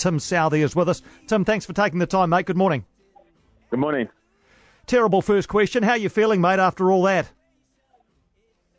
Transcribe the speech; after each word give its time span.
Tim 0.00 0.18
Southee 0.18 0.64
is 0.64 0.74
with 0.74 0.88
us. 0.88 1.02
Tim, 1.26 1.44
thanks 1.44 1.66
for 1.66 1.74
taking 1.74 1.98
the 1.98 2.06
time, 2.06 2.30
mate. 2.30 2.46
Good 2.46 2.56
morning. 2.56 2.86
Good 3.70 3.80
morning. 3.80 4.08
Terrible 4.86 5.20
first 5.20 5.48
question. 5.48 5.82
How 5.82 5.92
are 5.92 5.98
you 5.98 6.08
feeling, 6.08 6.40
mate, 6.40 6.58
after 6.58 6.90
all 6.90 7.02
that? 7.02 7.30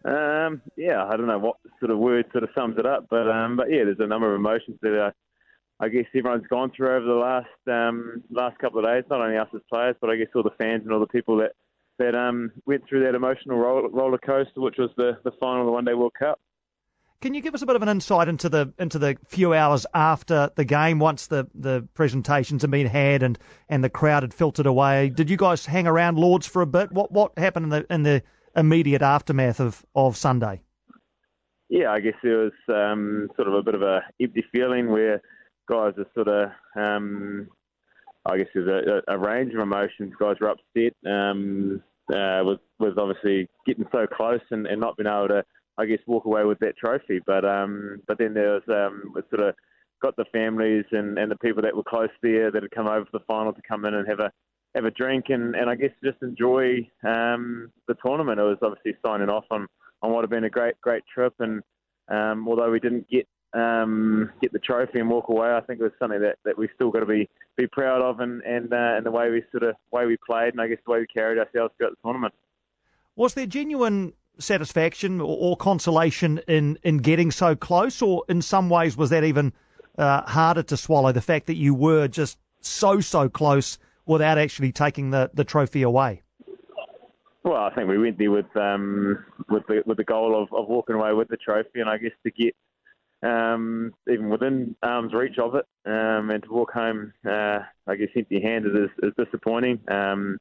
Um, 0.03 0.63
yeah, 0.75 1.05
I 1.05 1.15
don't 1.15 1.27
know 1.27 1.37
what 1.37 1.57
sort 1.79 1.91
of 1.91 1.99
word 1.99 2.25
sort 2.31 2.43
of 2.43 2.49
sums 2.55 2.79
it 2.79 2.87
up, 2.87 3.05
but 3.07 3.29
um, 3.29 3.55
but 3.55 3.69
yeah, 3.69 3.83
there's 3.83 3.99
a 3.99 4.07
number 4.07 4.33
of 4.33 4.39
emotions 4.39 4.79
that 4.81 4.93
I, 4.93 5.07
uh, 5.07 5.11
I 5.79 5.89
guess 5.89 6.05
everyone's 6.15 6.47
gone 6.47 6.71
through 6.75 6.89
over 6.89 7.05
the 7.05 7.13
last 7.13 7.67
um, 7.67 8.23
last 8.31 8.57
couple 8.57 8.79
of 8.79 8.85
days. 8.85 9.03
Not 9.11 9.21
only 9.21 9.37
us 9.37 9.47
as 9.53 9.61
players, 9.69 9.95
but 10.01 10.09
I 10.09 10.15
guess 10.15 10.27
all 10.33 10.41
the 10.41 10.49
fans 10.57 10.81
and 10.83 10.91
all 10.91 10.99
the 10.99 11.05
people 11.05 11.37
that 11.37 11.51
that 11.99 12.15
um, 12.15 12.51
went 12.65 12.89
through 12.89 13.03
that 13.05 13.13
emotional 13.13 13.59
roller, 13.59 13.89
roller 13.89 14.17
coaster, 14.17 14.59
which 14.59 14.79
was 14.79 14.89
the 14.97 15.19
the 15.23 15.31
final 15.39 15.61
of 15.61 15.65
the 15.67 15.71
One 15.71 15.85
Day 15.85 15.93
World 15.93 16.13
Cup. 16.17 16.39
Can 17.21 17.35
you 17.35 17.41
give 17.41 17.53
us 17.53 17.61
a 17.61 17.67
bit 17.67 17.75
of 17.75 17.83
an 17.83 17.89
insight 17.89 18.27
into 18.27 18.49
the 18.49 18.73
into 18.79 18.97
the 18.97 19.15
few 19.27 19.53
hours 19.53 19.85
after 19.93 20.49
the 20.55 20.65
game, 20.65 20.97
once 20.97 21.27
the, 21.27 21.47
the 21.53 21.87
presentations 21.93 22.63
had 22.63 22.71
been 22.71 22.87
had 22.87 23.21
and, 23.21 23.37
and 23.69 23.83
the 23.83 23.89
crowd 23.89 24.23
had 24.23 24.33
filtered 24.33 24.65
away? 24.65 25.09
Did 25.09 25.29
you 25.29 25.37
guys 25.37 25.65
hang 25.65 25.85
around 25.85 26.17
Lords 26.17 26.47
for 26.47 26.63
a 26.63 26.65
bit? 26.65 26.91
What 26.91 27.11
what 27.11 27.37
happened 27.37 27.65
in 27.65 27.69
the 27.69 27.93
in 27.93 28.03
the 28.03 28.23
immediate 28.55 29.03
aftermath 29.03 29.59
of, 29.59 29.85
of 29.95 30.17
Sunday? 30.17 30.61
Yeah, 31.69 31.91
I 31.91 31.99
guess 31.99 32.15
there 32.23 32.37
was 32.39 32.51
um, 32.67 33.29
sort 33.35 33.47
of 33.47 33.53
a 33.53 33.63
bit 33.63 33.75
of 33.75 33.81
a 33.81 34.01
empty 34.19 34.43
feeling 34.51 34.89
where 34.89 35.21
guys 35.69 35.93
are 35.97 36.07
sort 36.13 36.27
of, 36.27 36.49
um, 36.75 37.47
I 38.25 38.37
guess 38.37 38.47
there's 38.53 38.67
a, 38.67 39.13
a, 39.13 39.17
range 39.17 39.53
of 39.53 39.61
emotions. 39.61 40.11
Guys 40.19 40.35
were 40.41 40.49
upset 40.49 40.93
um, 41.09 41.81
uh, 42.13 42.41
with, 42.43 42.59
with 42.77 42.97
obviously 42.97 43.47
getting 43.65 43.85
so 43.89 44.05
close 44.05 44.41
and, 44.49 44.67
and 44.67 44.81
not 44.81 44.97
being 44.97 45.07
able 45.07 45.29
to, 45.29 45.45
I 45.81 45.85
guess, 45.85 45.99
walk 46.07 46.25
away 46.25 46.43
with 46.45 46.59
that 46.59 46.77
trophy. 46.77 47.19
But 47.25 47.43
um, 47.43 48.01
but 48.07 48.17
then 48.17 48.33
there 48.33 48.53
was 48.53 48.63
um, 48.69 49.13
sort 49.29 49.47
of 49.47 49.55
got 50.01 50.15
the 50.15 50.25
families 50.31 50.85
and, 50.91 51.17
and 51.17 51.29
the 51.31 51.37
people 51.37 51.61
that 51.61 51.75
were 51.75 51.83
close 51.83 52.09
there 52.21 52.51
that 52.51 52.63
had 52.63 52.71
come 52.71 52.87
over 52.87 53.05
for 53.05 53.19
the 53.19 53.25
final 53.25 53.53
to 53.53 53.61
come 53.67 53.85
in 53.85 53.93
and 53.93 54.07
have 54.07 54.19
a 54.19 54.31
have 54.75 54.85
a 54.85 54.91
drink 54.91 55.25
and, 55.29 55.55
and 55.55 55.69
I 55.69 55.75
guess 55.75 55.91
just 56.03 56.21
enjoy 56.21 56.87
um, 57.03 57.71
the 57.87 57.95
tournament. 58.03 58.39
It 58.39 58.43
was 58.43 58.57
obviously 58.61 58.93
signing 59.05 59.29
off 59.29 59.45
on, 59.51 59.67
on 60.01 60.11
what 60.11 60.21
had 60.21 60.29
been 60.29 60.45
a 60.45 60.49
great 60.49 60.79
great 60.81 61.03
trip, 61.13 61.33
and 61.39 61.61
um, 62.09 62.47
although 62.47 62.71
we 62.71 62.79
didn't 62.79 63.09
get 63.09 63.27
um, 63.53 64.31
get 64.41 64.53
the 64.53 64.59
trophy 64.59 64.99
and 64.99 65.09
walk 65.09 65.27
away, 65.27 65.51
I 65.51 65.61
think 65.61 65.81
it 65.81 65.83
was 65.83 65.91
something 65.99 66.21
that, 66.21 66.37
that 66.45 66.57
we 66.57 66.69
still 66.73 66.89
got 66.89 67.01
to 67.01 67.05
be, 67.05 67.29
be 67.57 67.67
proud 67.67 68.01
of, 68.01 68.21
and 68.21 68.41
and, 68.43 68.71
uh, 68.71 68.95
and 68.95 69.05
the 69.05 69.11
way 69.11 69.29
we 69.29 69.43
sort 69.51 69.63
of 69.63 69.75
way 69.91 70.05
we 70.05 70.17
played, 70.25 70.53
and 70.53 70.61
I 70.61 70.67
guess 70.67 70.79
the 70.85 70.91
way 70.91 70.99
we 70.99 71.07
carried 71.07 71.37
ourselves 71.37 71.73
throughout 71.77 71.91
the 71.91 72.01
tournament. 72.03 72.33
Was 73.17 73.33
there 73.33 73.45
genuine 73.45 74.13
satisfaction 74.39 75.21
or, 75.21 75.37
or 75.39 75.57
consolation 75.57 76.39
in 76.47 76.77
in 76.83 76.97
getting 76.97 77.31
so 77.31 77.55
close, 77.55 78.01
or 78.01 78.23
in 78.29 78.41
some 78.41 78.69
ways 78.69 78.97
was 78.97 79.09
that 79.09 79.23
even 79.23 79.53
uh, 79.97 80.21
harder 80.21 80.63
to 80.63 80.77
swallow? 80.77 81.11
The 81.11 81.21
fact 81.21 81.47
that 81.47 81.55
you 81.55 81.73
were 81.73 82.07
just 82.07 82.37
so 82.61 82.99
so 82.99 83.29
close 83.29 83.77
without 84.05 84.37
actually 84.37 84.71
taking 84.71 85.11
the, 85.11 85.29
the 85.33 85.43
trophy 85.43 85.83
away? 85.83 86.21
Well, 87.43 87.63
I 87.63 87.73
think 87.73 87.89
we 87.89 87.97
went 87.97 88.17
there 88.17 88.31
with 88.31 88.55
um, 88.55 89.25
with 89.49 89.65
the 89.67 89.83
with 89.85 89.97
the 89.97 90.03
goal 90.03 90.41
of, 90.41 90.53
of 90.53 90.67
walking 90.67 90.95
away 90.95 91.13
with 91.13 91.27
the 91.27 91.37
trophy, 91.37 91.79
and 91.79 91.89
I 91.89 91.97
guess 91.97 92.11
to 92.23 92.31
get 92.31 92.55
um, 93.23 93.93
even 94.11 94.29
within 94.29 94.75
arm's 94.83 95.13
reach 95.13 95.39
of 95.39 95.55
it, 95.55 95.65
um, 95.85 96.29
and 96.29 96.43
to 96.43 96.51
walk 96.51 96.71
home, 96.71 97.13
uh, 97.27 97.59
I 97.87 97.95
guess 97.95 98.09
empty-handed 98.15 98.75
is, 98.75 98.89
is 99.03 99.13
disappointing. 99.17 99.79
Um, 99.89 100.37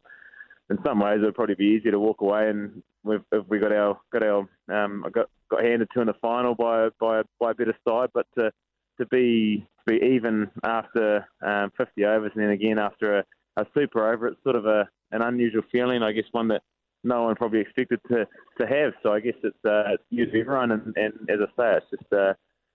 in 0.70 0.78
some 0.84 1.00
ways, 1.00 1.18
it 1.20 1.24
would 1.24 1.34
probably 1.34 1.56
be 1.56 1.76
easier 1.76 1.92
to 1.92 1.98
walk 1.98 2.20
away, 2.20 2.48
and 2.48 2.82
we've, 3.02 3.24
if 3.32 3.46
we 3.48 3.58
got 3.58 3.72
our 3.72 3.98
got 4.12 4.22
our 4.22 4.48
um, 4.72 5.04
got 5.12 5.28
got 5.50 5.64
handed 5.64 5.88
to 5.92 6.00
in 6.00 6.06
the 6.06 6.14
final 6.14 6.54
by 6.54 6.88
by 6.98 7.22
by 7.38 7.50
a 7.50 7.54
better 7.54 7.76
side, 7.86 8.10
but 8.14 8.26
to 8.38 8.50
to 8.98 9.06
be 9.06 9.66
to 9.78 9.92
be 9.92 10.06
even 10.06 10.50
after 10.62 11.26
um, 11.42 11.72
50 11.76 12.04
overs, 12.04 12.32
and 12.34 12.44
then 12.44 12.50
again 12.50 12.78
after 12.78 13.18
a 13.18 13.24
a 13.56 13.66
super 13.74 14.12
over. 14.12 14.28
It's 14.28 14.42
sort 14.42 14.56
of 14.56 14.66
a 14.66 14.88
an 15.12 15.22
unusual 15.22 15.62
feeling, 15.72 16.02
I 16.02 16.12
guess, 16.12 16.24
one 16.32 16.48
that 16.48 16.62
no 17.02 17.24
one 17.24 17.34
probably 17.34 17.60
expected 17.60 18.00
to 18.08 18.26
to 18.58 18.66
have. 18.66 18.92
So 19.02 19.12
I 19.12 19.20
guess 19.20 19.34
it's 19.42 19.64
uh, 19.64 19.94
it's 19.94 20.04
new 20.10 20.26
to 20.26 20.40
everyone, 20.40 20.72
and, 20.72 20.94
and 20.96 21.12
as 21.28 21.38
I 21.40 21.62
say, 21.62 21.76
it's 21.78 21.90
just 21.90 22.12
uh, 22.12 22.34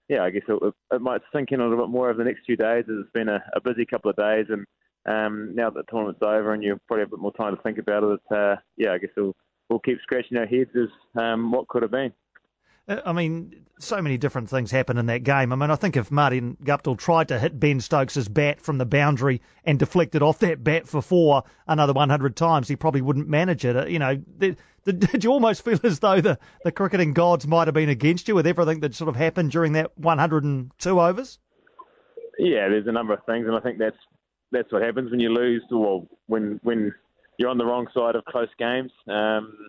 yeah, 0.09 0.23
I 0.23 0.29
guess 0.29 0.43
it, 0.47 0.73
it 0.91 1.01
might 1.01 1.21
sink 1.33 1.51
in 1.51 1.61
a 1.61 1.67
little 1.67 1.85
bit 1.85 1.91
more 1.91 2.09
over 2.09 2.17
the 2.17 2.29
next 2.29 2.45
few 2.45 2.57
days. 2.57 2.85
As 2.89 2.95
it's 3.01 3.11
been 3.13 3.29
a, 3.29 3.43
a 3.55 3.61
busy 3.61 3.85
couple 3.85 4.09
of 4.09 4.17
days, 4.17 4.47
and 4.49 4.65
um, 5.05 5.53
now 5.55 5.69
that 5.69 5.85
the 5.85 5.91
tournament's 5.91 6.21
over, 6.21 6.53
and 6.53 6.63
you 6.63 6.79
probably 6.87 7.01
have 7.01 7.09
a 7.09 7.17
bit 7.17 7.19
more 7.19 7.33
time 7.33 7.55
to 7.55 7.61
think 7.61 7.77
about 7.77 8.03
it. 8.03 8.19
Uh, 8.31 8.55
yeah, 8.77 8.91
I 8.91 8.97
guess 8.97 9.11
we'll 9.15 9.35
we'll 9.69 9.79
keep 9.79 9.99
scratching 10.01 10.37
our 10.37 10.45
heads 10.45 10.71
as 10.75 10.89
um, 11.21 11.51
what 11.51 11.67
could 11.67 11.83
have 11.83 11.91
been. 11.91 12.11
Uh, 12.87 13.01
I 13.05 13.13
mean, 13.13 13.65
so 13.79 14.01
many 14.01 14.17
different 14.17 14.49
things 14.49 14.71
happen 14.71 14.97
in 14.97 15.07
that 15.07 15.23
game. 15.23 15.51
I 15.51 15.55
mean, 15.55 15.71
I 15.71 15.75
think 15.75 15.97
if 15.97 16.11
Martin 16.11 16.57
Guptill 16.63 16.97
tried 16.97 17.27
to 17.29 17.39
hit 17.39 17.59
Ben 17.59 17.79
Stokes' 17.79 18.27
bat 18.27 18.61
from 18.61 18.77
the 18.77 18.85
boundary 18.85 19.41
and 19.63 19.79
deflected 19.79 20.21
off 20.21 20.39
that 20.39 20.63
bat 20.63 20.87
for 20.87 21.01
four 21.01 21.43
another 21.67 21.93
100 21.93 22.35
times, 22.35 22.67
he 22.67 22.75
probably 22.75 23.01
wouldn't 23.01 23.27
manage 23.27 23.65
it. 23.65 23.75
Uh, 23.75 23.85
you 23.85 23.99
know, 23.99 24.21
the, 24.37 24.55
did 24.85 25.23
you 25.23 25.31
almost 25.31 25.65
feel 25.65 25.79
as 25.83 25.99
though 25.99 26.21
the, 26.21 26.37
the 26.63 26.71
cricketing 26.71 27.13
gods 27.13 27.47
might 27.47 27.67
have 27.67 27.73
been 27.73 27.89
against 27.89 28.27
you 28.27 28.35
with 28.35 28.47
everything 28.47 28.79
that 28.81 28.93
sort 28.93 29.09
of 29.09 29.15
happened 29.15 29.51
during 29.51 29.73
that 29.73 29.97
102 29.97 31.01
overs? 31.01 31.39
Yeah, 32.37 32.67
there's 32.67 32.87
a 32.87 32.91
number 32.91 33.13
of 33.13 33.25
things, 33.25 33.47
and 33.47 33.55
I 33.55 33.61
think 33.61 33.79
that's 33.79 33.97
that's 34.55 34.71
what 34.71 34.81
happens 34.81 35.11
when 35.11 35.19
you 35.19 35.29
lose, 35.29 35.63
or 35.71 36.05
when 36.27 36.59
when 36.63 36.93
you're 37.37 37.49
on 37.49 37.57
the 37.57 37.65
wrong 37.65 37.87
side 37.93 38.15
of 38.15 38.25
close 38.25 38.49
games. 38.57 38.91
Um, 39.07 39.67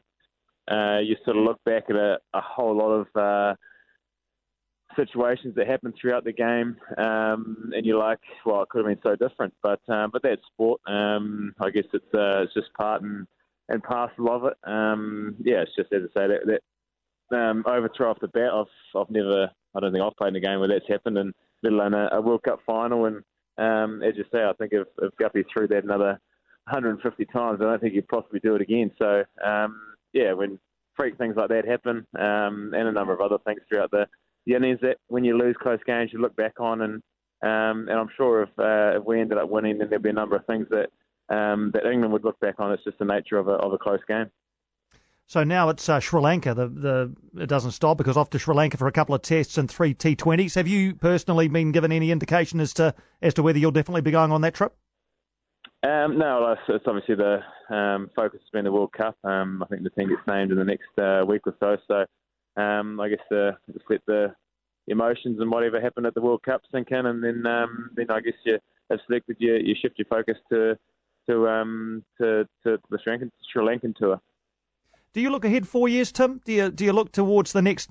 uh, 0.71 0.99
you 0.99 1.17
sort 1.25 1.37
of 1.37 1.45
look 1.45 1.63
back 1.65 1.85
at 1.91 1.97
a, 1.97 2.19
a 2.35 2.41
whole 2.41 2.77
lot 2.77 2.91
of 2.91 3.07
uh, 3.15 3.55
situations 4.97 5.55
that 5.55 5.67
happen 5.67 5.93
throughout 6.01 6.25
the 6.25 6.33
game, 6.33 6.77
um, 6.99 7.71
and 7.75 7.85
you're 7.85 7.99
like, 7.99 8.19
well, 8.45 8.63
it 8.63 8.69
could 8.69 8.85
have 8.85 8.87
been 8.87 9.03
so 9.03 9.17
different. 9.17 9.55
But 9.63 9.81
um, 9.89 10.11
but 10.13 10.23
that's 10.23 10.43
sport. 10.53 10.81
Um, 10.87 11.55
I 11.61 11.71
guess 11.71 11.85
it's 11.93 12.15
uh, 12.15 12.43
it's 12.43 12.55
just 12.55 12.73
part 12.75 13.03
and, 13.03 13.27
and 13.69 13.83
parcel 13.83 14.31
of 14.31 14.45
it. 14.45 14.55
Um, 14.65 15.37
yeah, 15.41 15.63
it's 15.63 15.77
just 15.77 15.93
as 15.93 16.03
I 16.17 16.21
say 16.21 16.27
that, 16.29 16.61
that 17.31 17.37
um, 17.37 17.65
overthrow 17.67 18.11
off 18.11 18.21
the 18.21 18.29
bat. 18.29 18.51
I've 18.53 19.01
I've 19.01 19.11
never 19.11 19.51
I 19.75 19.81
don't 19.81 19.93
think 19.93 20.03
I've 20.03 20.17
played 20.17 20.31
in 20.31 20.37
a 20.37 20.41
game 20.41 20.59
where 20.59 20.69
that's 20.69 20.89
happened, 20.89 21.19
and 21.19 21.35
let 21.63 21.73
alone 21.73 21.95
a, 21.95 22.09
a 22.13 22.21
World 22.21 22.43
Cup 22.43 22.61
final. 22.67 23.07
And 23.07 23.23
um, 23.59 24.03
as 24.03 24.15
you 24.17 24.25
say, 24.33 24.45
I 24.45 24.53
think 24.59 24.73
if, 24.73 24.87
if 25.01 25.17
Guppy 25.17 25.45
threw 25.53 25.69
that 25.69 25.85
another 25.85 26.19
150 26.71 27.25
times, 27.27 27.61
I 27.61 27.65
don't 27.65 27.81
think 27.81 27.95
he'd 27.95 28.09
possibly 28.09 28.41
do 28.41 28.55
it 28.55 28.63
again. 28.63 28.91
So. 28.99 29.25
Um, 29.45 29.81
yeah, 30.17 30.33
when 30.33 30.59
freak 30.97 31.19
things 31.19 31.37
like 31.37 31.51
that 31.51 31.69
happen, 31.69 32.07
um, 32.19 32.73
and 32.75 32.89
a 32.89 32.93
number 32.93 33.13
of 33.13 33.21
other 33.21 33.39
things 33.45 33.61
throughout 33.69 33.91
the, 33.91 34.07
the 34.47 34.55
innings 34.55 34.81
that 34.81 34.97
when 35.09 35.25
you 35.25 35.37
lose 35.37 35.57
close 35.61 35.79
games, 35.87 36.11
you 36.13 36.21
look 36.21 36.35
back 36.37 36.59
on, 36.59 36.81
and 36.81 36.95
um, 37.43 37.89
and 37.89 37.99
I'm 37.99 38.09
sure 38.17 38.43
if 38.43 38.49
uh, 38.59 38.99
if 38.99 39.05
we 39.05 39.21
ended 39.21 39.39
up 39.39 39.51
winning, 39.51 39.79
then 39.79 39.91
there'd 39.91 40.03
be 40.03 40.09
a 40.09 40.15
number 40.15 40.37
of 40.37 40.47
things 40.47 40.67
that 40.71 40.89
um, 41.35 41.71
that 41.75 41.85
England 41.85 42.13
would 42.13 42.25
look 42.25 42.41
back 42.41 42.55
on. 42.59 42.73
It's 42.73 42.85
just 42.85 42.99
the 42.99 43.05
nature 43.05 43.37
of 43.37 43.49
a 43.49 43.53
of 43.53 43.73
a 43.73 43.79
close 43.79 44.01
game. 44.09 44.31
So 45.29 45.43
now 45.43 45.71
it's 45.71 45.89
uh, 45.89 45.99
Sri 45.99 46.21
Lanka. 46.21 46.55
The 46.55 46.69
the 46.69 47.43
it 47.43 47.49
doesn't 47.49 47.73
stop 47.73 47.99
because 47.99 48.17
off 48.17 48.31
to 48.31 48.39
Sri 48.39 48.55
Lanka 48.55 48.77
for 48.77 48.87
a 48.87 48.93
couple 48.93 49.15
of 49.15 49.23
tests 49.23 49.59
and 49.59 49.69
three 49.69 49.93
T20s. 49.93 50.55
Have 50.55 50.69
you 50.69 50.95
personally 50.95 51.49
been 51.49 51.73
given 51.73 51.91
any 51.91 52.13
indication 52.13 52.61
as 52.61 52.73
to 52.75 52.95
as 53.23 53.35
to 53.35 53.43
whether 53.43 53.59
you'll 53.59 53.73
definitely 53.73 54.03
be 54.03 54.13
going 54.13 54.31
on 54.31 54.43
that 54.43 54.55
trip? 54.55 54.73
Um, 55.83 56.19
no, 56.19 56.57
it's, 56.69 56.85
obviously 56.87 57.17
the 57.17 57.41
um, 57.75 58.09
focus 58.15 58.41
has 58.41 58.51
been 58.53 58.65
the 58.65 58.73
World 58.73 58.93
Cup. 58.93 59.17
Um, 59.25 59.63
I 59.63 59.67
think 59.67 59.83
the 59.83 59.91
team 59.91 60.09
gets 60.09 60.27
named 60.27 60.51
in 60.53 60.59
the 60.59 60.65
next 60.65 60.97
uh, 60.99 61.25
week 61.27 61.43
or 61.47 61.55
so. 61.61 61.77
So 61.87 62.61
um, 62.61 63.01
I 63.01 63.09
guess 63.09 63.19
uh, 63.31 63.53
just 63.73 63.85
let 63.91 64.01
the 64.07 64.35
emotions 64.87 65.41
and 65.41 65.51
whatever 65.51 65.81
happened 65.81 66.07
at 66.07 66.15
the 66.15 66.21
World 66.21 66.43
Cup 66.45 66.63
sink 66.73 66.89
in, 66.93 67.05
and 67.05 67.23
then 67.23 67.45
um, 67.47 67.91
then 67.97 68.11
I 68.11 68.21
guess 68.21 68.35
you 68.45 68.59
have 68.91 69.01
selected 69.07 69.37
you, 69.41 69.57
you 69.57 69.75
shift 69.81 69.99
your 69.99 70.07
focus 70.07 70.39
to 70.51 70.79
to 71.29 71.49
um, 71.49 72.05
to, 72.19 72.49
to 72.63 72.79
the 72.91 72.99
Sri 73.03 73.19
Lankan, 73.19 73.31
Sri 73.53 73.65
Lankan 73.65 73.95
tour. 73.97 74.21
Do 75.13 75.21
you 75.21 75.31
look 75.31 75.45
ahead 75.45 75.67
four 75.67 75.89
years, 75.89 76.13
Tim? 76.13 76.41
Do 76.45 76.53
you 76.53 76.71
do 76.71 76.85
you 76.85 76.93
look 76.93 77.13
towards 77.13 77.53
the 77.53 77.63
next 77.63 77.91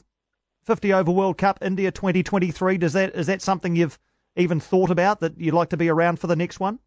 50 0.65 0.93
over 0.93 1.11
World 1.11 1.37
Cup, 1.37 1.59
India 1.61 1.91
2023? 1.91 2.77
Does 2.77 2.93
that 2.93 3.15
is 3.15 3.27
that 3.27 3.41
something 3.41 3.75
you've 3.75 3.99
even 4.35 4.59
thought 4.59 4.89
about 4.89 5.21
that 5.21 5.39
you'd 5.39 5.53
like 5.53 5.69
to 5.69 5.77
be 5.77 5.89
around 5.89 6.19
for 6.19 6.27
the 6.27 6.35
next 6.35 6.59
one? 6.59 6.79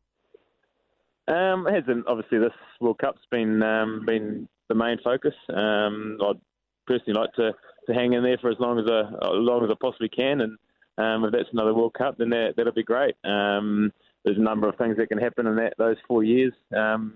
Um, 1.28 1.66
it 1.66 1.74
hasn't. 1.74 2.06
Obviously, 2.06 2.38
this 2.38 2.52
World 2.80 2.98
Cup's 2.98 3.20
been 3.30 3.62
um, 3.62 4.04
been 4.06 4.48
the 4.68 4.74
main 4.74 4.98
focus. 5.02 5.34
Um, 5.54 6.18
I'd 6.22 6.40
personally 6.86 7.18
like 7.18 7.32
to, 7.34 7.52
to 7.86 7.94
hang 7.94 8.14
in 8.14 8.22
there 8.22 8.38
for 8.38 8.50
as 8.50 8.56
long 8.58 8.78
as 8.78 8.86
I, 8.90 9.00
as 9.00 9.32
long 9.32 9.64
as 9.64 9.70
I 9.70 9.74
possibly 9.80 10.08
can, 10.08 10.40
and 10.40 10.58
um, 10.96 11.24
if 11.24 11.32
that's 11.32 11.52
another 11.52 11.74
World 11.74 11.94
Cup, 11.94 12.16
then 12.18 12.30
that 12.30 12.54
that'll 12.56 12.72
be 12.72 12.82
great. 12.82 13.14
Um, 13.24 13.92
there's 14.24 14.38
a 14.38 14.42
number 14.42 14.68
of 14.68 14.76
things 14.76 14.96
that 14.96 15.08
can 15.08 15.18
happen 15.18 15.46
in 15.46 15.56
that 15.56 15.74
those 15.78 15.96
four 16.06 16.24
years. 16.24 16.52
Um, 16.74 17.14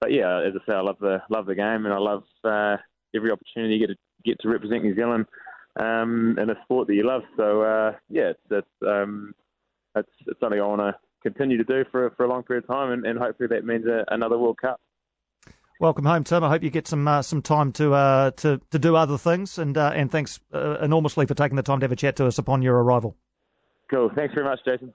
but 0.00 0.12
yeah, 0.12 0.40
as 0.40 0.54
I 0.54 0.66
say, 0.66 0.76
I 0.76 0.80
love 0.80 0.98
the 1.00 1.18
love 1.30 1.46
the 1.46 1.54
game, 1.54 1.86
and 1.86 1.94
I 1.94 1.98
love 1.98 2.24
uh, 2.44 2.76
every 3.14 3.30
opportunity 3.30 3.74
you 3.74 3.86
get 3.86 3.92
to 3.92 3.98
get 4.24 4.40
to 4.40 4.48
represent 4.48 4.84
New 4.84 4.94
Zealand 4.94 5.26
um, 5.80 6.36
in 6.40 6.50
a 6.50 6.54
sport 6.64 6.88
that 6.88 6.94
you 6.94 7.06
love. 7.06 7.22
So 7.36 7.62
uh, 7.62 7.92
yeah, 8.08 8.30
it's 8.30 8.40
it's, 8.50 8.86
um, 8.86 9.34
it's 9.96 10.08
it's 10.26 10.40
something 10.40 10.60
I 10.60 10.66
want 10.66 10.80
to 10.80 10.94
continue 11.22 11.56
to 11.56 11.64
do 11.64 11.84
for 11.90 12.10
for 12.16 12.24
a 12.24 12.28
long 12.28 12.42
period 12.42 12.64
of 12.64 12.68
time, 12.68 12.92
and, 12.92 13.06
and 13.06 13.18
hopefully 13.18 13.48
that 13.50 13.64
means 13.64 13.86
a, 13.86 14.04
another 14.08 14.38
World 14.38 14.58
Cup. 14.60 14.80
Welcome 15.80 16.04
home, 16.04 16.22
Tim. 16.22 16.44
I 16.44 16.48
hope 16.48 16.62
you 16.62 16.70
get 16.70 16.86
some 16.86 17.06
uh, 17.08 17.22
some 17.22 17.42
time 17.42 17.72
to 17.72 17.92
uh, 17.94 18.30
to 18.32 18.60
to 18.70 18.78
do 18.78 18.94
other 18.96 19.18
things, 19.18 19.58
and 19.58 19.76
uh, 19.76 19.92
and 19.94 20.10
thanks 20.10 20.38
uh, 20.52 20.78
enormously 20.80 21.26
for 21.26 21.34
taking 21.34 21.56
the 21.56 21.62
time 21.62 21.80
to 21.80 21.84
have 21.84 21.92
a 21.92 21.96
chat 21.96 22.16
to 22.16 22.26
us 22.26 22.38
upon 22.38 22.62
your 22.62 22.80
arrival. 22.82 23.16
Cool. 23.90 24.10
Thanks 24.14 24.34
very 24.34 24.46
much, 24.46 24.60
Jason. 24.64 24.94